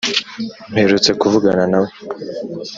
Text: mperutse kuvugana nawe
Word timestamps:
mperutse 0.71 1.09
kuvugana 1.21 1.63
nawe 1.71 1.89